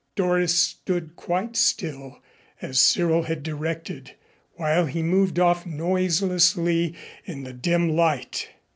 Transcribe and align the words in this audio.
Doris 0.15 0.55
stood 0.55 1.15
quite 1.15 1.55
still, 1.55 2.23
as 2.59 2.81
Cyril 2.81 3.21
had 3.21 3.43
directed, 3.43 4.13
while 4.55 4.87
he 4.87 5.03
moved 5.03 5.37
off 5.37 5.63
noiselessly 5.63 6.95
in 7.25 7.43
the 7.43 7.53
dim 7.53 7.87
light. 7.95 8.49